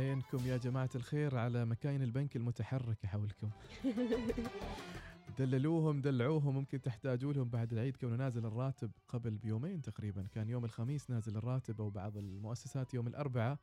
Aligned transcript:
عينكم 0.00 0.46
يا 0.46 0.56
جماعة 0.56 0.90
الخير 0.94 1.36
على 1.36 1.64
مكاين 1.64 2.02
البنك 2.02 2.36
المتحركة 2.36 3.08
حولكم. 3.08 3.50
دللوهم 5.38 6.00
دلعوهم 6.00 6.54
ممكن 6.54 6.80
تحتاجوا 6.80 7.32
لهم 7.32 7.48
بعد 7.48 7.72
العيد 7.72 7.96
كونه 7.96 8.16
نازل 8.16 8.46
الراتب 8.46 8.90
قبل 9.08 9.30
بيومين 9.30 9.82
تقريبا. 9.82 10.26
كان 10.34 10.48
يوم 10.48 10.64
الخميس 10.64 11.10
نازل 11.10 11.36
الراتب 11.36 11.80
أو 11.80 11.90
بعض 11.90 12.16
المؤسسات 12.16 12.94
يوم 12.94 13.06
الأربعاء 13.06 13.58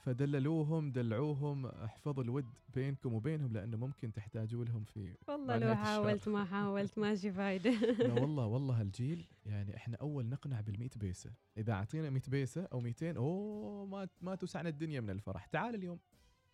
فدللوهم 0.00 0.92
دلعوهم 0.92 1.66
احفظوا 1.66 2.24
الود 2.24 2.46
بينكم 2.74 3.14
وبينهم 3.14 3.52
لأنه 3.52 3.76
ممكن 3.76 4.12
تحتاجوا 4.12 4.64
لهم 4.64 4.84
في 4.84 5.14
والله 5.28 5.58
لو 5.58 5.74
حاولت 5.74 6.28
ما 6.28 6.44
حاولت 6.44 6.98
ماشي 6.98 7.32
فايده 7.32 7.70
لا 8.08 8.12
والله 8.12 8.46
والله 8.54 8.80
هالجيل 8.80 9.26
يعني 9.46 9.76
إحنا 9.76 9.96
أول 9.96 10.26
نقنع 10.26 10.62
بال100 10.62 10.98
بيسة. 10.98 11.32
إذا 11.56 11.72
أعطينا 11.72 12.10
100 12.10 12.22
بيسة 12.28 12.68
أو 12.72 12.80
200 12.80 13.16
أوه 13.16 13.86
ما 13.86 14.08
ما 14.20 14.34
توسعنا 14.34 14.68
الدنيا 14.68 15.00
من 15.00 15.10
الفرح. 15.10 15.46
تعال 15.46 15.74
اليوم 15.74 15.98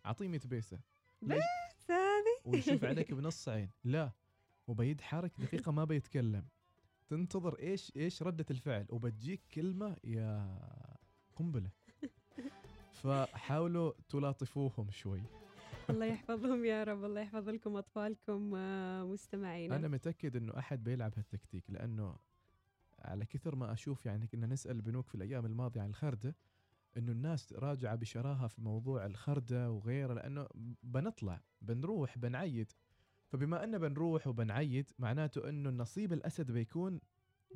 أعطيه 0.05 0.27
100 0.27 0.39
بيسة. 0.45 0.79
بس 1.21 1.37
هذه؟ 1.89 2.37
ويشوف 2.45 2.83
عليك 2.83 3.13
بنص 3.13 3.49
عين. 3.49 3.69
لا 3.83 4.11
وبيدحرك 4.67 5.41
دقيقة 5.41 5.71
ما 5.71 5.83
بيتكلم. 5.83 6.47
تنتظر 7.07 7.59
إيش 7.59 7.91
إيش 7.95 8.23
ردة 8.23 8.45
الفعل. 8.51 8.85
وبتجيك 8.89 9.41
كلمة 9.53 9.95
يا 10.03 10.59
قنبلة. 11.35 11.69
فحاولوا 13.03 13.91
تلاطفوهم 14.09 14.91
شوي. 14.91 15.21
الله 15.89 16.05
يحفظهم 16.05 16.65
يا 16.65 16.83
رب 16.83 17.03
الله 17.03 17.21
يحفظ 17.21 17.49
لكم 17.49 17.75
أطفالكم 17.75 18.55
آه، 18.55 19.03
مستمعينا. 19.03 19.75
أنا 19.75 19.87
متأكد 19.87 20.35
إنه 20.35 20.57
أحد 20.57 20.83
بيلعب 20.83 21.13
هالتكتيك 21.17 21.69
لأنه 21.69 22.15
على 22.99 23.25
كثر 23.25 23.55
ما 23.55 23.73
أشوف 23.73 24.05
يعني 24.05 24.27
كنا 24.27 24.47
نسأل 24.47 24.75
البنوك 24.75 25.07
في 25.07 25.15
الأيام 25.15 25.45
الماضية 25.45 25.81
عن 25.81 25.89
الخردة 25.89 26.35
إنه 26.97 27.11
الناس 27.11 27.53
راجعة 27.53 27.95
بشراهة 27.95 28.47
في 28.47 28.61
موضوع 28.61 29.05
الخردة 29.05 29.71
وغيره 29.71 30.13
لأنه 30.13 30.47
بنطلع 30.83 31.41
بنروح 31.61 32.17
بنعيد. 32.17 32.71
فبما 33.27 33.63
أن 33.63 33.77
بنروح 33.77 34.27
وبنعيد 34.27 34.91
معناته 34.99 35.49
أنه 35.49 35.69
النصيب 35.69 36.13
الأسد 36.13 36.51
بيكون 36.51 36.99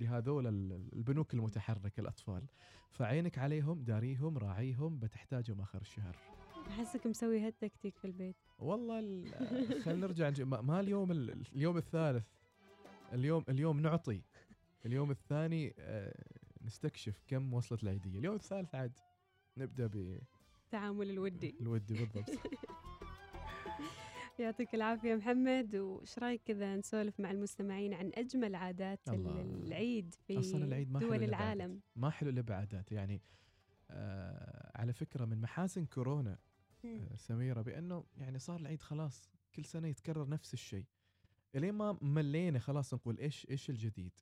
لهذول 0.02 0.48
البنوك 0.94 1.34
المتحركة 1.34 2.02
الأطفال. 2.02 2.44
فعينك 2.92 3.38
عليهم 3.38 3.84
داريهم 3.84 4.38
راعيهم 4.38 5.00
بتحتاجهم 5.00 5.62
آخر 5.62 5.82
الشهر. 5.82 6.18
أحسك 6.68 7.08
مسوي 7.08 7.40
هالتكتيك 7.40 7.98
في 7.98 8.06
البيت. 8.06 8.36
والله 8.60 9.00
خلينا 9.84 10.08
نرجع 10.08 10.32
ما 10.46 10.80
اليوم 10.80 11.12
اليوم 11.12 11.78
الثالث. 11.78 12.26
اليوم 13.14 13.44
اليوم 13.50 13.80
نعطي. 13.80 14.22
اليوم 14.86 15.12
الثاني 15.12 15.74
آه، 15.80 16.24
نستكشف 16.62 17.24
كم 17.28 17.54
وصلت 17.54 17.84
العيدية 17.84 18.20
اليوم 18.20 18.36
الثالث 18.36 18.76
عاد 18.76 19.00
نبدأ 19.58 19.88
ب 19.88 20.20
التعامل 20.66 21.10
الودي. 21.10 21.56
الودي 21.62 21.94
بالضبط. 21.94 22.30
يعطيك 24.42 24.76
العافية 24.76 25.16
محمد 25.16 25.76
وش 25.76 26.20
رأيك 26.20 26.42
كذا 26.46 26.76
نسولف 26.76 27.20
مع 27.20 27.32
المستمعين 27.32 27.94
عن 27.94 28.12
أجمل 28.16 28.56
عادات 28.56 29.10
الله. 29.10 29.42
العيد 29.42 30.14
في 30.28 30.40
أصلا 30.40 30.66
العيد 30.66 30.92
ما 30.92 31.00
دول 31.00 31.24
العالم؟ 31.24 31.82
ما 31.96 32.10
حلو 32.10 32.30
إلا 32.30 32.42
بعادات. 32.42 32.92
يعني 32.92 33.22
آه 33.92 34.72
على 34.76 34.94
فكرة 34.94 35.26
من 35.26 35.42
محاسن 35.42 35.86
كورونا 35.86 36.38
آه 36.86 37.16
سميرة 37.16 37.62
بأنه 37.62 38.04
يعني 38.18 38.40
صار 38.40 38.60
العيد 38.60 38.82
خلاص 38.82 39.30
كل 39.56 39.66
سنة 39.66 39.88
يتكرر 39.88 40.30
نفس 40.30 40.54
الشيء. 40.54 40.86
إلين 41.56 41.74
ما 41.74 41.98
ملينا 42.02 42.60
خلاص 42.60 42.94
نقول 42.94 43.18
إيش 43.18 43.48
إيش 43.50 43.70
الجديد؟ 43.70 44.14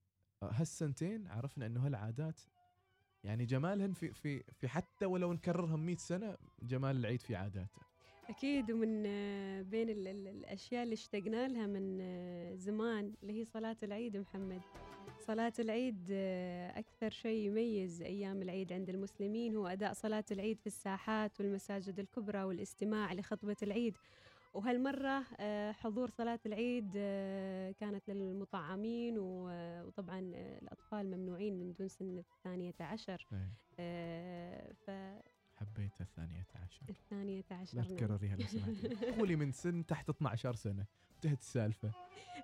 آه، 0.43 0.51
هالسنتين 0.51 1.27
عرفنا 1.27 1.65
إنه 1.65 1.85
هالعادات 1.85 2.39
يعني 3.23 3.45
جمالهن 3.45 3.93
في 3.93 4.13
في 4.13 4.43
في 4.53 4.67
حتى 4.67 5.05
ولو 5.05 5.33
نكررهم 5.33 5.85
100 5.85 5.95
سنة 5.95 6.37
جمال 6.61 6.95
العيد 6.97 7.21
في 7.21 7.35
عاداته. 7.35 7.81
أكيد 8.29 8.71
ومن 8.71 9.03
بين 9.63 9.89
ال 9.89 10.07
ال 10.07 10.27
الأشياء 10.27 10.83
اللي 10.83 10.93
اشتقنا 10.93 11.47
لها 11.47 11.67
من 11.67 11.97
زمان 12.57 13.13
اللي 13.21 13.39
هي 13.39 13.45
صلاة 13.45 13.77
العيد 13.83 14.17
محمد. 14.17 14.61
صلاة 15.19 15.53
العيد 15.59 16.11
أكثر 16.75 17.09
شيء 17.09 17.47
يميز 17.47 18.01
أيام 18.01 18.41
العيد 18.41 18.73
عند 18.73 18.89
المسلمين 18.89 19.55
هو 19.55 19.67
أداء 19.67 19.93
صلاة 19.93 20.23
العيد 20.31 20.59
في 20.59 20.67
الساحات 20.67 21.39
والمساجد 21.39 21.99
الكبرى 21.99 22.43
والاستماع 22.43 23.13
لخطبة 23.13 23.55
العيد. 23.63 23.95
وهالمرة 24.53 25.25
حضور 25.71 26.09
صلاة 26.09 26.39
العيد 26.45 26.91
كانت 27.79 28.09
للمطعمين 28.09 29.15
وطبعا 29.19 30.19
الأطفال 30.61 31.17
ممنوعين 31.17 31.59
من 31.59 31.73
دون 31.73 31.87
سن 31.87 32.17
الثانية 32.17 32.75
عشر. 32.79 33.27
ف 34.85 34.91
حبيت 35.59 36.01
الثانية 36.01 36.47
عشر. 36.55 36.81
الثانية 36.89 37.43
عشر 37.51 37.77
لا 37.77 37.83
تكرريها 37.83 38.35
لو 38.35 38.45
سمحتي 38.45 38.95
قولي 39.19 39.35
من 39.35 39.51
سن 39.51 39.85
تحت 39.85 40.09
12 40.09 40.55
سنة. 40.55 40.85
انتهت 41.15 41.39
السالفة. 41.39 41.91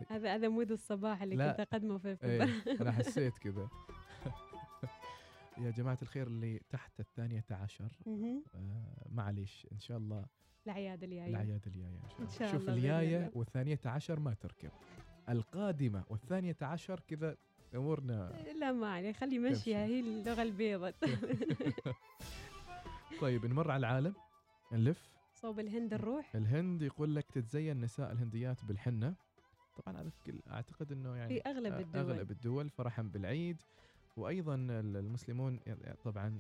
هذا 0.10 0.36
هذا 0.36 0.48
مود 0.50 0.72
الصباح 0.72 1.22
اللي 1.22 1.36
لا. 1.36 1.52
كنت 1.52 1.60
أقدمه 1.60 1.98
في 1.98 2.18
إيه 2.24 2.44
أنا 2.82 2.92
حسيت 2.92 3.38
كذا. 3.38 3.70
يا 5.66 5.72
جماعة 5.72 5.98
الخير 6.02 6.28
اللي 6.28 6.62
تحت 6.70 7.00
الثانية 7.00 7.46
عشر 7.52 7.92
آه 8.08 8.42
معليش 9.10 9.68
إن 9.72 9.80
شاء 9.80 9.98
الله 9.98 10.26
العياد 10.66 11.04
الجاية. 11.04 11.30
العياد 11.30 11.62
الجاية 11.68 12.00
إن 12.20 12.28
شاء 12.28 12.50
الله. 12.50 12.52
شوف 12.52 12.70
الجاية 12.70 13.32
والثانية 13.34 13.80
عشر 13.86 14.20
ما 14.20 14.34
تركب. 14.34 14.72
القادمة 15.30 16.04
والثانية 16.10 16.58
عشر 16.62 17.00
كذا 17.00 17.38
أمورنا 17.76 18.32
لا 18.60 18.72
ما 18.72 18.94
عليه 18.94 19.12
خلي 19.12 19.40
مشيها 19.40 19.86
هي 19.86 20.00
اللغة 20.00 20.42
البيضاء. 20.42 20.96
طيب 23.22 23.46
نمر 23.46 23.72
على 23.72 23.80
العالم 23.80 24.16
نلف. 24.72 25.10
صوب 25.34 25.60
الهند 25.60 25.94
نروح. 25.94 26.36
الهند 26.36 26.82
يقول 26.82 27.16
لك 27.16 27.32
تتزين 27.32 27.82
نساء 27.82 28.12
الهنديات 28.12 28.66
بالحنة. 28.66 29.16
طبعا 29.76 30.02
هذا 30.02 30.12
أعتقد 30.52 30.92
إنه 30.92 31.16
يعني 31.16 31.34
في 31.34 31.50
أغلب 31.50 31.80
الدول. 31.80 32.12
أغلب 32.12 32.32
الدول 32.32 32.70
فرحا 32.70 33.02
بالعيد. 33.02 33.62
وأيضا 34.18 34.56
المسلمون 34.56 35.60
طبعا 36.04 36.40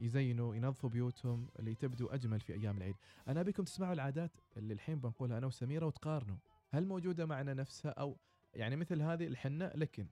يزينوا 0.00 0.54
ينظفوا 0.54 0.90
بيوتهم 0.90 1.48
اللي 1.58 1.74
تبدو 1.74 2.06
أجمل 2.06 2.40
في 2.40 2.52
أيام 2.52 2.76
العيد. 2.76 2.96
أنا 3.28 3.40
أبيكم 3.40 3.64
تسمعوا 3.64 3.92
العادات 3.92 4.32
اللي 4.56 4.74
الحين 4.74 5.00
بنقولها 5.00 5.38
أنا 5.38 5.46
وسميرة 5.46 5.86
وتقارنوا. 5.86 6.36
هل 6.70 6.86
موجودة 6.86 7.26
معنا 7.26 7.54
نفسها؟ 7.54 7.90
أو 7.90 8.16
يعني 8.54 8.76
مثل 8.76 9.02
هذه 9.02 9.26
الحنة 9.26 9.72
لكن 9.74 10.06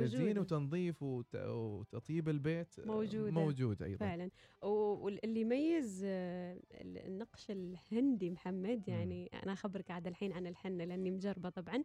تزيين 0.00 0.38
وتنظيف 0.38 1.02
وتطيب 1.02 2.28
البيت 2.28 2.80
موجودة. 2.86 3.30
موجود 3.30 3.82
أيضا. 3.82 3.96
فعلا. 3.96 4.30
واللي 4.62 5.40
يميز 5.40 6.02
آه، 6.06 6.60
النقش 6.80 7.50
الهندي 7.50 8.30
محمد 8.30 8.88
يعني 8.88 9.30
م. 9.32 9.36
أنا 9.36 9.52
أخبرك 9.52 9.90
عاد 9.90 10.06
الحين 10.06 10.32
عن 10.32 10.46
الحنة 10.46 10.84
لأني 10.84 11.10
مجربة 11.10 11.48
طبعا. 11.48 11.84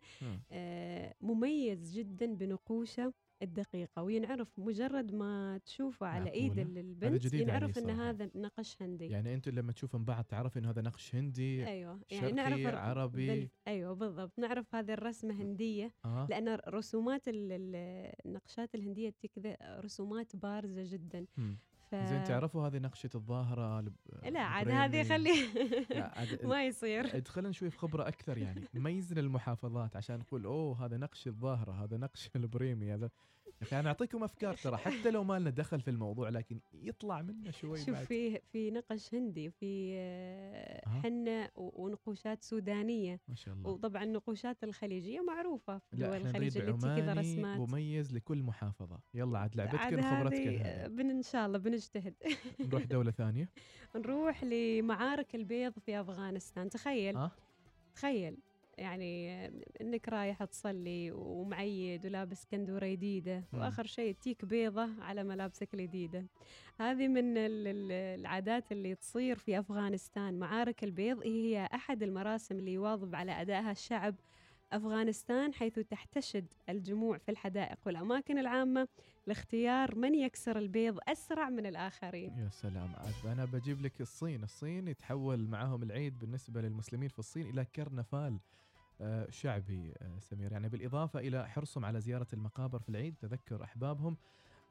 آه 0.51 1.13
مميز 1.21 1.93
جدا 1.97 2.25
بنقوشة 2.35 3.13
الدقيقة 3.41 4.03
وينعرف 4.03 4.59
مجرد 4.59 5.13
ما 5.13 5.59
تشوفه 5.65 6.05
على 6.07 6.31
إيد 6.31 6.59
البنت 6.59 7.33
ينعرف 7.33 7.77
إن 7.77 7.89
هذا 7.89 8.29
نقش 8.35 8.81
هندي. 8.81 9.05
يعني 9.05 9.33
أنتم 9.33 9.51
لما 9.51 9.71
تشوفون 9.71 10.05
بعض 10.05 10.23
تعرف 10.23 10.57
إن 10.57 10.65
هذا 10.65 10.81
نقش 10.81 11.15
هندي 11.15 11.67
أيوه 11.67 12.01
يعني 12.11 12.31
نعرف 12.31 12.65
عربي. 12.65 13.27
بال... 13.27 13.49
أيوه 13.67 13.93
بالضبط. 13.93 14.39
نعرف 14.39 14.75
هذه 14.75 14.93
الرسمة 14.93 15.41
هندية 15.41 15.93
آه. 16.05 16.27
لأن 16.29 16.59
رسومات 16.67 17.21
النقشات 17.27 18.75
الهندية 18.75 19.13
كذا 19.35 19.57
رسومات 19.61 20.35
بارزة 20.35 20.83
جدا. 20.97 21.25
م. 21.37 21.55
ف... 21.91 21.95
زين 21.95 22.23
تعرفوا 22.23 22.67
هذه 22.67 22.77
نقشة 22.77 23.09
الظاهرة 23.15 23.81
لب... 23.81 23.95
لا 24.23 24.39
عاد 24.39 24.69
هذه 24.69 25.03
خلي 25.03 25.33
ما 26.43 26.65
يصير. 26.65 27.17
ادخلنا 27.17 27.51
شوي 27.51 27.69
في 27.69 27.77
خبرة 27.77 28.07
أكثر 28.07 28.37
يعني. 28.37 28.67
ميزنا 28.73 29.19
المحافظات 29.19 29.95
عشان 29.95 30.19
نقول 30.19 30.45
أوه 30.45 30.85
هذا 30.85 30.97
نقش 30.97 31.27
الظاهرة 31.27 31.71
هذا 31.83 31.97
نقش 31.97 32.29
البريمي 32.35 32.93
هذا 32.93 33.09
يعني 33.61 33.79
أنا 33.79 33.89
أعطيكم 33.89 34.23
أفكار 34.23 34.53
ترى 34.53 34.77
حتى 34.77 35.11
لو 35.11 35.23
ما 35.23 35.39
لنا 35.39 35.49
دخل 35.49 35.81
في 35.81 35.89
الموضوع 35.89 36.29
لكن 36.29 36.59
يطلع 36.73 37.21
منه 37.21 37.51
شوي 37.51 37.77
شوف 37.77 37.89
بعد. 37.89 38.05
في 38.05 38.39
في 38.39 38.71
نقش 38.71 39.15
هندي 39.15 39.49
في 39.49 39.95
حنة 41.03 41.49
ونقوشات 41.55 42.43
سودانية. 42.43 43.19
ما 43.27 43.35
شاء 43.35 43.53
الله. 43.55 43.69
وطبعا 43.69 44.03
النقوشات 44.03 44.63
الخليجية 44.63 45.21
معروفة. 45.21 45.77
في 45.77 45.97
دول 45.97 46.17
الخليج 46.17 46.57
اللي 46.57 46.77
كذا 46.77 47.13
رسمات. 47.13 47.69
مميز 47.69 48.13
لكل 48.13 48.43
محافظة. 48.43 48.99
يلا 49.13 49.39
عاد 49.39 49.55
لعبتك 49.55 49.99
خبرتك 50.01 50.89
بن 50.89 51.09
إن 51.09 51.21
شاء 51.21 51.45
الله 51.45 51.57
بن 51.57 51.73
نجتهد 51.79 52.13
نروح 52.59 52.83
دولة 52.83 53.11
ثانية؟ 53.11 53.49
نروح 53.95 54.43
لمعارك 54.43 55.35
البيض 55.35 55.79
في 55.79 55.99
أفغانستان. 56.01 56.69
تخيل. 56.69 57.17
أه؟ 57.17 57.31
تخيل. 57.95 58.37
يعني 58.77 59.45
إنك 59.81 60.09
رايح 60.09 60.43
تصلي 60.43 61.11
ومعيد 61.11 62.05
ولابس 62.05 62.45
كندورة 62.45 62.87
جديده 62.87 63.43
وآخر 63.53 63.85
شيء 63.85 64.15
تيك 64.21 64.45
بيضة 64.45 64.89
على 65.01 65.23
ملابسك 65.23 65.73
الجديده 65.73 66.25
هذه 66.79 67.07
من 67.07 67.33
العادات 67.37 68.71
اللي 68.71 68.95
تصير 68.95 69.35
في 69.37 69.59
أفغانستان. 69.59 70.39
معارك 70.39 70.83
البيض 70.83 71.19
هي 71.23 71.69
أحد 71.73 72.03
المراسم 72.03 72.59
اللي 72.59 72.73
يواظب 72.73 73.15
على 73.15 73.31
أدائها 73.31 73.71
الشعب 73.71 74.15
أفغانستان 74.73 75.53
حيث 75.53 75.79
تحتشد 75.79 76.45
الجموع 76.69 77.17
في 77.17 77.31
الحدائق 77.31 77.77
والأماكن 77.85 78.37
العامة 78.37 78.87
لاختيار 79.27 79.95
من 79.95 80.15
يكسر 80.15 80.57
البيض 80.57 80.97
أسرع 81.07 81.49
من 81.49 81.65
الآخرين. 81.65 82.37
يا 82.37 82.49
سلام 82.49 82.93
أنا 83.25 83.45
بجيب 83.45 83.81
لك 83.81 84.01
الصين. 84.01 84.43
الصين 84.43 84.87
يتحول 84.87 85.47
معاهم 85.47 85.83
العيد 85.83 86.19
بالنسبة 86.19 86.61
للمسلمين 86.61 87.09
في 87.09 87.19
الصين 87.19 87.49
إلى 87.49 87.65
كرنفال 87.65 88.39
آه، 89.01 89.29
شعبي 89.29 89.93
آه، 90.01 90.19
سمير. 90.19 90.51
يعني 90.51 90.69
بالإضافة 90.69 91.19
إلى 91.19 91.47
حرصهم 91.49 91.85
على 91.85 92.01
زيارة 92.01 92.27
المقابر 92.33 92.79
في 92.79 92.89
العيد 92.89 93.15
تذكر 93.21 93.63
أحبابهم 93.63 94.17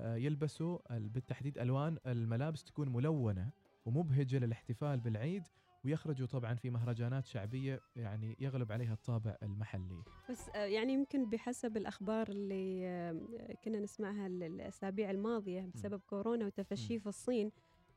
آه، 0.00 0.16
يلبسوا 0.16 0.96
ال- 0.96 1.08
بالتحديد 1.08 1.58
ألوان 1.58 1.98
الملابس 2.06 2.64
تكون 2.64 2.88
ملونة 2.88 3.50
ومبهجة 3.86 4.38
للاحتفال 4.38 5.00
بالعيد 5.00 5.42
ويخرجوا 5.88 6.26
طبعا 6.26 6.54
في 6.54 6.70
مهرجانات 6.70 7.26
شعبية 7.26 7.80
يعني 7.96 8.36
يغلب 8.40 8.72
عليها 8.72 8.92
الطابع 8.92 9.36
المحلي. 9.42 10.02
بس 10.30 10.48
آه، 10.48 10.64
يعني 10.64 10.92
يمكن 10.92 11.30
بحسب 11.30 11.76
الأخبار 11.76 12.28
اللي 12.28 13.56
كنا 13.64 13.80
نسمعها 13.80 14.26
ال- 14.26 14.42
الأسابيع 14.42 15.10
الماضية 15.10 15.70
بسبب 15.74 16.00
كورونا 16.00 16.46
وتفشيه 16.46 16.98
في 16.98 17.06
الصين 17.06 17.50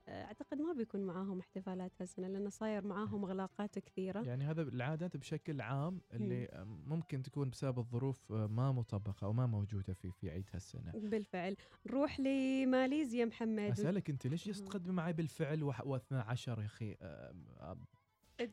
آه، 0.07 0.23
أعتقد 0.25 0.61
ما 0.61 0.73
بيكون 0.73 1.01
معاهم 1.01 1.39
احتفالات 1.39 1.91
هالسنة 1.99 2.27
لأنه 2.27 2.49
صاير 2.49 2.87
معاهم 2.87 3.25
إغلاقات 3.25 3.79
كثيرة. 3.79 4.21
يعني 4.21 4.43
هذا 4.43 4.61
العادات 4.61 5.17
بشكل 5.17 5.61
عام 5.61 6.01
اللي 6.13 6.65
ممكن 6.85 7.23
تكون 7.23 7.49
بسبب 7.49 7.79
الظروف 7.79 8.31
آه، 8.31 8.47
ما 8.47 8.71
مطبقة 8.71 9.25
أو 9.25 9.33
ما 9.33 9.45
موجودة 9.45 9.93
في 9.93 10.11
في 10.11 10.29
عيد 10.29 10.45
هالسنة. 10.53 10.91
بالفعل. 10.91 11.55
نروح 11.85 12.19
لماليزيا 12.19 13.25
محمد. 13.25 13.71
أسألك 13.71 14.09
أنت 14.09 14.27
ليش 14.27 14.45
جالس 14.45 14.61
أها. 14.61 14.67
تقدم 14.67 14.93
معي 14.95 15.13
بالفعل 15.13 15.73
و12 15.73 16.11
يا 16.47 16.65
أخي؟ 16.65 16.97
آه، 17.01 17.33
آه، 17.59 17.77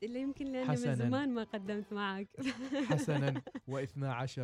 اللي 0.03 0.21
يمكن 0.21 0.45
لأني 0.45 0.69
من. 0.69 0.95
زمان 0.95 1.35
ما 1.35 1.43
قدمت 1.45 1.93
معك. 1.93 2.29
حسنا. 2.89 3.43
و12 3.71 4.39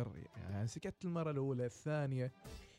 يعني 0.51 0.67
سكت 0.67 1.05
المرة 1.05 1.31
الأولى 1.31 1.65
الثانية. 1.65 2.31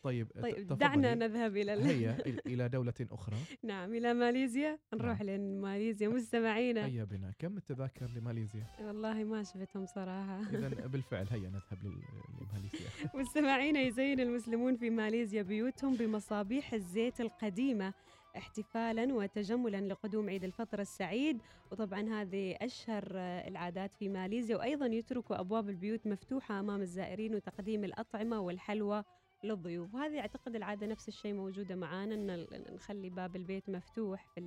طيب 0.06 0.28
طيب. 0.42 0.78
دعنا 0.78 1.14
نذهب 1.14 1.56
إلى 1.56 1.74
ال- 1.74 1.82
هيا 1.82 2.18
إلى 2.46 2.68
دولة 2.68 2.94
أخرى. 3.00 3.36
نعم 3.62 3.94
إلى 3.94 4.14
ماليزيا. 4.14 4.78
نروح 4.94 5.22
لماليزيا 5.22 6.08
مستمعينا. 6.08 6.86
هيا 6.86 7.04
بنا. 7.04 7.32
كم 7.38 7.56
التذاكر 7.56 8.06
لماليزيا؟ 8.10 8.66
والله 8.80 9.24
ما 9.24 9.42
شفتهم 9.42 9.86
صراحة. 9.86 10.40
اذا 10.40 10.68
بالفعل 10.92 11.26
هيا 11.30 11.48
نذهب 11.48 11.78
لماليزيا. 11.84 12.88
مستمعينا 13.20 13.80
يزين 13.80 14.20
المسلمون 14.20 14.76
في 14.76 14.90
ماليزيا 14.90 15.42
بيوتهم 15.42 15.94
بمصابيح 15.94 16.72
الزيت 16.72 17.20
القديمة 17.20 17.92
احتفالا 18.36 19.14
وتجملا 19.14 19.80
لقدوم 19.80 20.28
عيد 20.28 20.44
الفطر 20.44 20.80
السعيد. 20.80 21.38
وطبعا 21.72 22.00
هذه 22.22 22.56
أشهر 22.60 23.04
العادات 23.48 23.94
في 23.94 24.08
ماليزيا 24.08 24.56
وأيضا 24.56 24.86
يتركوا 24.86 25.40
أبواب 25.40 25.68
البيوت 25.68 26.06
مفتوحة 26.06 26.60
أمام 26.60 26.80
الزائرين 26.80 27.34
وتقديم 27.34 27.84
الأطعمة 27.84 28.40
والحلوى 28.40 29.04
للضيوف 29.46 29.94
وهذه 29.94 30.20
أعتقد 30.20 30.56
العادة 30.56 30.86
نفس 30.86 31.08
الشيء 31.08 31.34
موجودة 31.34 31.74
معانا 31.76 32.14
أن 32.14 32.46
نخلي 32.74 33.10
باب 33.10 33.36
البيت 33.36 33.68
مفتوح 33.70 34.26
في. 34.34 34.40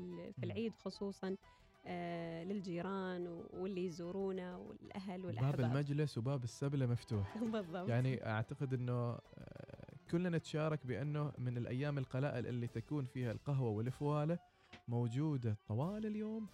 العيد 0.44 0.74
خصوصا 0.76 1.36
آه، 1.86 2.44
للجيران 2.44 3.28
واللي 3.54 3.86
يزورونا 3.86 4.58
والأهل 4.58 5.22
باب 5.22 5.26
والأحباب. 5.26 5.60
المجلس 5.60 6.18
وباب 6.18 6.44
السبلة 6.44 6.86
مفتوح. 6.86 7.38
بالضبط. 7.54 7.90
يعني 7.90 8.26
أعتقد 8.26 8.74
إنه 8.74 8.94
آه، 8.94 9.20
كلنا 10.12 10.38
نتشارك 10.38 10.86
بأنه 10.86 11.32
من 11.38 11.58
الأيام 11.58 11.98
القلائل 11.98 12.48
اللي 12.48 12.68
تكون 12.68 13.06
فيها 13.06 13.32
القهوة 13.32 13.70
والفوالة 13.70 14.40
موجودة 14.88 15.58
طوال 15.68 16.06
اليوم. 16.06 16.48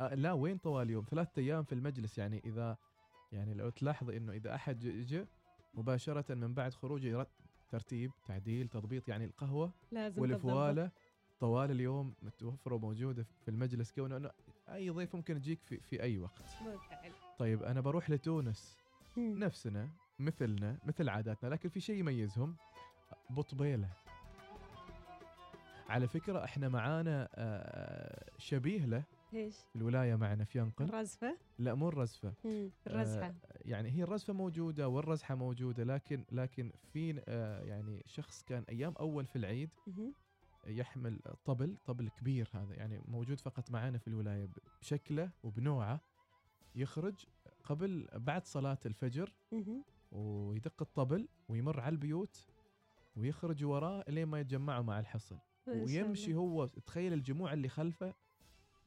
آه 0.00 0.14
لا 0.14 0.32
وين 0.32 0.58
طوال 0.58 0.86
اليوم؟ 0.86 1.04
ثلاثة 1.10 1.42
أيام 1.42 1.64
في 1.64 1.74
المجلس. 1.74 2.18
يعني 2.18 2.42
إذا 2.44 2.76
يعني 3.32 3.54
لو 3.54 3.70
تلاحظي 3.70 4.16
إنه 4.16 4.32
إذا 4.32 4.54
أحد 4.54 4.78
جاء 4.80 5.26
مباشرة 5.74 6.34
من 6.34 6.54
بعد 6.54 6.74
خروجه 6.74 7.26
ترتيب 7.70 8.10
تعديل 8.26 8.68
تضبيط 8.68 9.08
يعني 9.08 9.24
القهوة 9.24 9.72
لازم. 9.92 10.22
والفوالة. 10.22 10.90
طوال 11.40 11.70
اليوم 11.70 12.14
متوفرة 12.22 12.74
وموجودة 12.74 13.26
في 13.44 13.50
المجلس 13.50 13.92
كونه 13.92 14.16
إنه 14.16 14.30
أي 14.68 14.90
ضيف 14.90 15.16
ممكن 15.16 15.36
يجيك 15.36 15.60
في, 15.62 15.76
في 15.80 16.02
أي 16.02 16.18
وقت. 16.18 16.42
بالفعل 16.64 17.12
طيب 17.38 17.62
أنا 17.62 17.80
بروح 17.80 18.10
لتونس. 18.10 18.76
نفسنا 19.16 19.88
مثلنا 20.18 20.78
مثل 20.84 21.08
عاداتنا 21.08 21.48
لكن 21.48 21.68
في 21.68 21.80
شيء 21.80 21.96
يميزهم. 21.96 22.56
بطبيلة 23.30 23.88
على 25.88 26.08
فكرة 26.08 26.44
إحنا 26.44 26.68
معانا 26.68 27.28
آه، 27.34 28.30
شبيه 28.38 28.84
له 28.84 29.02
إيش؟ 29.34 29.56
في 29.56 29.76
الولاية 29.76 30.14
معنا 30.14 30.44
في 30.44 30.58
ينقل. 30.58 30.84
الرزفة 30.84 31.36
لا 31.58 31.74
مو 31.74 31.88
الرزفة. 31.88 32.32
مم. 32.44 32.70
يعني 33.70 33.90
هي 33.90 34.02
الرزفة 34.02 34.32
موجودة 34.32 34.88
والرزحة 34.88 35.34
موجودة 35.34 35.84
لكن 35.84 36.24
لكن 36.32 36.72
في 36.92 37.22
آه، 37.28 37.62
يعني 37.64 38.02
شخص 38.06 38.42
كان 38.42 38.64
أيام 38.68 38.94
أول 39.00 39.26
في 39.26 39.36
العيد. 39.36 39.70
يحمل 40.66 41.20
طبل 41.44 41.76
طبل 41.86 42.08
كبير 42.08 42.48
هذا 42.54 42.74
يعني 42.74 43.00
موجود 43.08 43.40
فقط 43.40 43.70
معانا 43.70 43.98
في 43.98 44.08
الولاية 44.08 44.48
بشكله 44.80 45.30
وبنوعه 45.42 46.00
يخرج 46.74 47.14
قبل 47.64 48.08
بعد 48.14 48.46
صلاة 48.46 48.78
الفجر. 48.86 49.32
ويدق 50.12 50.82
الطبل 50.82 51.28
ويمر 51.48 51.80
على 51.80 51.92
البيوت 51.92 52.46
ويخرج 53.16 53.64
وراه 53.64 54.04
لين 54.08 54.26
ما 54.26 54.40
يتجمعوا 54.40 54.82
مع 54.84 55.00
الحصن 55.00 55.38
ويمشي. 55.66 56.34
هو 56.34 56.66
تخيل 56.66 57.12
الجموع 57.12 57.52
اللي 57.52 57.68
خلفه 57.68 58.14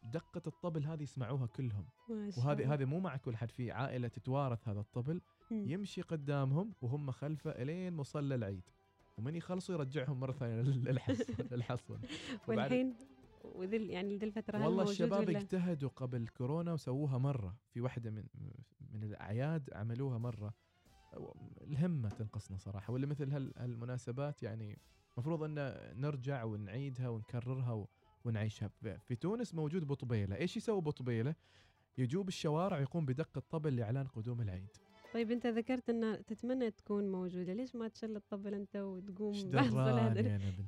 دقة 0.04 0.42
الطبل 0.48 0.86
هذه 0.86 1.04
يسمعوها 1.04 1.46
كلهم 1.46 1.86
وهذه. 2.38 2.74
هذه 2.74 2.86
مو 2.86 3.00
مع 3.00 3.18
كل 3.18 3.36
حد 3.38 3.52
في 3.52 3.72
عائلة 3.72 4.08
تتوارث 4.08 4.68
هذا 4.68 4.80
الطبل 4.80 5.22
مم. 5.52 5.70
يمشي 5.70 6.02
قدامهم 6.02 6.74
وهم 6.82 7.12
خلفه 7.12 7.52
إلين 7.52 7.94
مصلى 7.94 8.36
العيد 8.36 8.64
ومن 9.18 9.36
يخلصوا 9.36 9.76
يرجعهم 9.76 10.20
مرة 10.20 10.32
ثانية 10.32 10.62
لل- 10.62 10.84
للحصن 10.84 11.34
للحصن 11.52 12.00
والحين 12.48 12.94
وذي 13.44 13.88
يعني 13.88 14.18
ذي 14.18 14.26
الفترة 14.26 14.66
والله 14.66 14.84
الشباب؟ 14.84 15.30
اجتهدوا 15.30 15.90
قبل 15.90 16.28
كورونا 16.28 16.74
وسووها 16.74 17.18
مرة 17.18 17.56
في 17.70 17.82
واحدة 17.82 18.12
من 18.12 18.24
من 18.94 19.04
الأعياد 19.04 19.70
عملوها 19.74 20.18
مرة 20.18 20.54
الهمة 21.62 22.10
تنقصنا 22.10 22.58
صراحة 22.58 22.94
ولا 22.94 23.08
مثل 23.08 23.32
هال- 23.32 23.54
هالمناسبات 23.58 24.44
يعني 24.44 24.80
المفروض 25.14 25.44
أن 25.44 25.56
نرجع 26.02 26.44
ونعيدها 26.44 27.10
ونكررها 27.10 27.72
و- 27.72 27.88
ونعيشها. 28.26 28.68
في- 29.08 29.16
تونس 29.16 29.54
موجود 29.56 29.88
بطبيلة. 29.88 30.36
إيش 30.36 30.58
يسوي 30.58 30.82
بطبيلة؟ 30.82 31.36
يجوب 31.98 32.28
الشوارع 32.28 32.78
ويقوم 32.78 33.06
بدق 33.06 33.30
الطبل 33.38 33.76
لإعلان 33.76 34.08
قدوم 34.08 34.42
العيد. 34.42 34.70
طيب 35.14 35.32
أنت 35.32 35.48
ذكرت 35.48 35.90
إن 35.90 36.26
تتمنى 36.26 36.72
تكون 36.72 37.12
موجودة. 37.12 37.54
ليش 37.54 37.76
ما 37.76 37.88
تشل 37.88 38.16
الطبل 38.16 38.54
أنت 38.54 38.76
وتقوم 38.76 39.52
بعد 39.52 39.70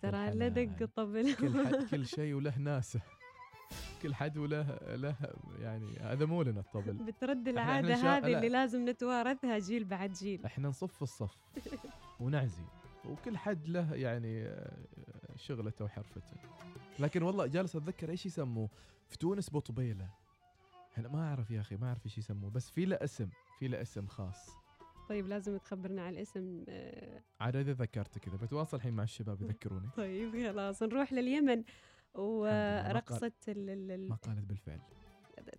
ترى 0.01 0.31
لا 0.35 0.47
دق. 0.47 0.81
الطبل. 0.81 1.35
كل 1.35 1.65
حد 1.65 1.75
كل 1.91 2.05
شيء 2.05 2.33
وله 2.33 2.57
ناسه. 2.59 3.01
كل 4.01 4.13
حد 4.15 4.37
وله 4.37 4.77
له 4.95 5.15
يعني 5.59 5.97
هذا 5.99 6.25
مو 6.25 6.41
لنا 6.41 6.59
الطبل. 6.59 6.93
بترد 6.93 7.55
شا- 7.55 8.17
هذه 8.17 8.27
لا. 8.27 8.37
اللي 8.37 8.49
لازم 8.49 8.89
نتوارثها 8.89 9.59
جيل 9.59 9.83
بعد 9.85 10.11
جيل. 10.13 10.45
إحنا 10.45 10.67
نصف 10.67 11.03
الصف 11.03 11.37
ونعزي. 12.19 12.63
وكل 13.05 13.37
حد 13.37 13.67
له 13.67 13.95
يعني 13.95 14.43
شغلته 15.37 15.85
وحرفته. 15.85 16.37
لكن 16.99 17.23
والله 17.23 17.47
جالس 17.47 17.75
أتذكر 17.75 18.09
إيش 18.09 18.25
يسموه؟ 18.25 18.69
في 19.07 19.17
تونس 19.17 19.49
بطبيلة. 19.53 20.09
أنا 20.97 21.07
ما 21.07 21.27
أعرف 21.29 21.51
يا 21.51 21.59
أخي 21.61 21.75
ما 21.75 21.87
أعرف 21.87 22.05
إيش 22.05 22.17
يسموه 22.17 22.49
بس 22.51 22.69
في 22.69 22.85
له 22.85 22.95
اسم 22.95 23.29
في 23.59 23.67
له 23.67 23.81
اسم 23.81 24.07
خاص. 24.07 24.49
طيب 25.09 25.27
لازم 25.27 25.57
تخبرنا 25.57 26.01
على 26.01 26.17
الاسم 26.17 26.63
آه، 26.69 27.21
عاد 27.39 27.55
إذا 27.55 27.73
ذكرت 27.73 28.17
كذا 28.17 28.35
بتواصل 28.37 28.77
الحين 28.77 28.93
مع 28.93 29.03
الشباب 29.03 29.41
يذكروني. 29.41 29.89
طيب 29.97 30.51
خلاص 30.51 30.83
نروح 30.83 31.13
لليمن. 31.13 31.63
ال- 33.93 34.09
ما 34.09 34.15
قالت 34.15 34.45
بالفعل. 34.45 34.79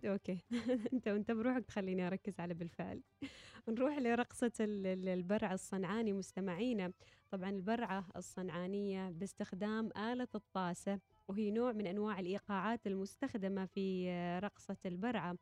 أوكي. 0.07 0.39
أنت 0.93 1.09
وأنت 1.09 1.31
بروحك 1.31 1.65
تخليني 1.65 2.07
أركز 2.07 2.41
على 2.41 2.55
بالفعل. 2.55 3.03
نروح 3.69 3.99
لرقصة 3.99 4.53
ال- 4.61 4.87
ال- 4.87 5.09
البرع 5.09 5.53
الصنعاني 5.53 6.13
مستمعينا. 6.13 6.93
طبعا 7.31 7.51
البرعة 7.51 8.07
الصنعانية 8.17 9.11
باستخدام 9.11 9.91
آلة 9.97 10.29
الطاسة 10.35 11.01
وهي 11.29 11.51
نوع 11.51 11.73
من 11.73 11.87
أنواع 11.87 12.21
الإيقاعات 12.21 12.87
المستخدمة 12.87 13.65
في 13.67 14.09
رقصة 14.45 14.77
البرعة. 14.87 15.37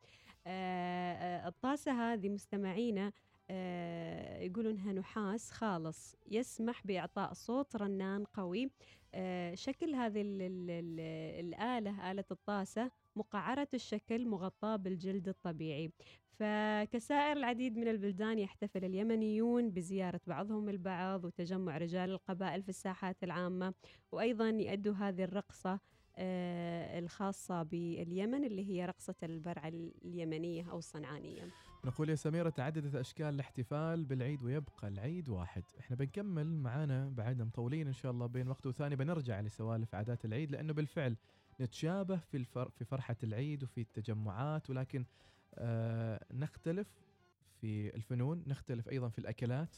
آه، 0.47 1.13
آه، 1.15 1.49
الطاسة 1.49 1.93
هذه 2.13 2.29
مستمعينا 2.29 3.13
آه، 3.51 4.41
يقولوا 4.41 4.73
انها 4.73 4.93
نحاس 4.93 5.51
خالص 5.51 6.17
يسمح 6.31 6.87
بإعطاء 6.87 7.33
صوت 7.33 7.77
رنان 7.77 8.25
قوي. 8.25 8.71
شكل 9.55 9.95
هذه 9.95 10.21
ال 10.21 10.43
ال 10.43 10.71
ال 10.71 11.01
الآلة 11.47 12.11
آلة 12.11 12.25
الطاسة 12.31 12.91
مقعرة 13.17 13.69
الشكل 13.75 14.27
مغطاة 14.29 14.77
بالجلد 14.77 15.29
الطبيعي. 15.29 15.91
فكسائر 16.39 17.37
العديد 17.37 17.79
من 17.79 17.89
البلدان 17.89 18.39
يحتفل 18.39 18.85
اليمنيون 18.85 19.71
بزيارة 19.71 20.21
بعضهم 20.27 20.69
البعض 20.69 21.25
وتجمع 21.25 21.79
رجال 21.79 22.11
القبائل 22.11 22.63
في 22.63 22.69
الساحات 22.69 23.25
العامة 23.25 23.75
وأيضا 24.13 24.49
يؤدوا 24.49 24.95
هذه 24.95 25.25
الرقصة 25.25 25.81
آه، 26.17 26.99
الخاصة 26.99 27.63
باليمن 27.63 28.45
اللي 28.45 28.69
هي 28.69 28.87
رقصة 28.87 29.15
البرع 29.23 29.69
اليمنية 29.69 30.71
أو 30.71 30.79
الصنعانية. 30.79 31.51
نقول 31.85 32.09
يا 32.11 32.15
سميرة 32.15 32.49
تعددت 32.49 32.95
أشكال 32.95 33.27
الاحتفال 33.27 34.05
بالعيد 34.05 34.43
ويبقى 34.43 34.89
العيد 34.89 35.29
واحد. 35.29 35.63
إحنا 35.81 35.97
بنكمل 35.97 36.47
معانا 36.47 37.09
بعدنا 37.09 37.45
مطولين 37.45 37.87
إن 37.87 37.93
شاء 37.93 38.13
الله 38.13 38.27
بين 38.27 38.49
وقت 38.49 38.67
وثاني 38.67 38.97
بنرجع 38.97 39.41
لسوالف 39.41 39.95
عادات 39.95 40.25
العيد 40.25 40.51
لأنه 40.51 40.73
بالفعل 40.73 41.17
نتشابه 41.61 42.17
في 42.17 42.37
الفر 42.37 42.71
في 42.71 42.85
فرحة 42.85 43.17
العيد 43.23 43.63
وفي 43.63 43.81
التجمعات 43.81 44.71
ولكن 44.71 45.05
آه 45.55 46.25
نختلف 46.33 46.89
في 47.61 47.95
الفنون 47.97 48.45
نختلف 48.47 48.89
أيضا 48.89 49.09
في 49.09 49.19
الأكلات 49.19 49.77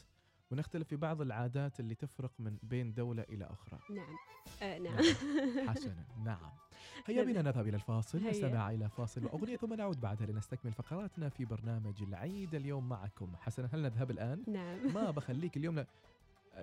ونختلف 0.51 0.87
في 0.87 0.95
بعض 0.95 1.21
العادات 1.21 1.79
اللي 1.79 1.95
تفرق 1.95 2.31
من 2.39 2.57
بين 2.63 2.93
دولة 2.93 3.23
إلى 3.29 3.45
أخرى. 3.45 3.79
نعم. 3.95 4.15
آه 4.61 4.77
نعم. 4.79 4.97
حسنا. 5.69 6.05
نعم. 6.25 6.51
هيا 7.05 7.23
بنا 7.23 7.41
نذهب 7.41 7.67
إلى 7.67 7.75
الفاصل. 7.75 8.23
نستمع 8.23 8.71
إلى 8.71 8.89
فاصل 8.89 9.25
وأغنية 9.25 9.57
ثم 9.57 9.73
نعود 9.73 10.01
بعدها 10.01 10.27
لنستكمل 10.27 10.73
فقراتنا 10.73 11.29
في 11.29 11.45
برنامج 11.45 12.03
العيد 12.03 12.55
اليوم 12.55 12.89
معكم. 12.89 13.35
حسنا 13.35 13.69
هل 13.73 13.81
نذهب 13.81 14.11
الآن؟ 14.11 14.43
نعم. 14.47 14.93
ما 14.93 15.11
بخليك 15.11 15.57
اليوم 15.57 15.79
ل... 15.79 15.85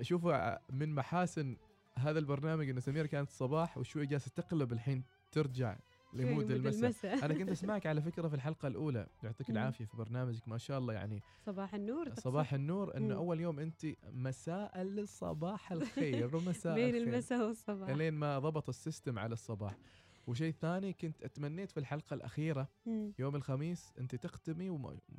شوفوا 0.01 0.35
ع- 0.35 0.59
من 0.71 0.95
محاسن 0.95 1.57
هذا 1.99 2.19
البرنامج 2.19 2.69
إنه 2.69 2.81
سمير 2.81 3.07
كانت 3.07 3.29
الصباح 3.29 3.79
وشوي 3.79 4.07
جالسة 4.07 4.31
تقلب 4.35 4.73
الحين 4.73 5.05
ترجع 5.33 5.77
لمود 6.13 6.51
المساء. 6.51 7.25
أنا 7.25 7.35
كنت 7.35 7.49
أسمعك 7.59 7.87
على 7.87 8.03
فكرة 8.03 8.29
في 8.29 8.35
الحلقة 8.35 8.69
الأولى. 8.69 9.07
يعطيك. 9.23 9.51
العافية 9.51 9.85
في 9.85 9.97
برنامجك 9.97 10.49
ما 10.49 10.59
شاء 10.59 10.79
الله 10.79 10.95
يعني. 10.95 11.23
صباح 11.47 11.75
النور 11.75 12.09
تقصد؟ 12.09 12.21
صباح 12.23 12.55
النور 12.55 12.97
انه. 12.97 13.15
أول 13.15 13.41
يوم 13.41 13.59
أنت 13.61 13.87
مساء 14.13 14.83
الصباح 14.83 15.73
الخير 15.73 16.27
ومساء 16.37 16.75
بين 16.75 16.95
الخير. 16.95 17.03
المساء 17.13 17.47
والصباح. 17.47 17.89
إلين 17.89 18.15
ما 18.15 18.39
ضبط 18.39 18.69
ال 18.69 18.76
system 18.76 19.19
على 19.19 19.33
الصباح. 19.33 19.77
وشيء 20.27 20.53
ثاني 20.53 20.93
كنت 20.93 21.23
أتمنيت 21.23 21.71
في 21.71 21.81
الحلقة 21.81 22.15
الأخيرة 22.15 22.69
مم. 22.87 23.13
يوم 23.19 23.37
الخميس 23.37 23.93
أنت 23.99 24.15
تختمي 24.15 24.71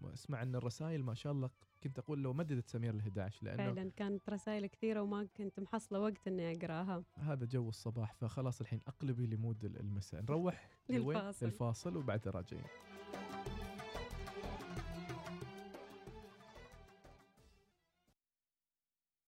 واسمع 0.02 0.42
إن 0.42 0.56
الرسائل 0.56 1.04
ما 1.04 1.14
شاء 1.14 1.32
الله 1.34 1.50
كنت 1.84 2.00
أقول 2.00 2.24
لو 2.24 2.34
مددت 2.34 2.68
سمير 2.70 2.96
ل 2.96 3.00
11 3.00 3.46
لأنه 3.46 3.74
فعلا 3.74 3.92
كانت 3.96 4.30
رسائل 4.30 4.66
كثيرة 4.68 5.02
وما 5.02 5.28
كنت 5.38 5.60
محصلة 5.60 6.00
وقت 6.00 6.28
إني 6.28 6.52
أقراها 6.58 7.04
هذا 7.16 7.46
جو 7.46 7.70
الصباح 7.70 8.14
فخلاص 8.14 8.62
الحين 8.62 8.80
أقلبي 8.88 9.28
ل 9.28 9.35
mood 9.35 9.66
المساء 9.66 10.22
نروح؟ 10.22 10.70
للفاصل. 10.90 11.46
للفاصل 11.46 11.98
وبعدها 11.98 12.34
راجعين 12.34 12.64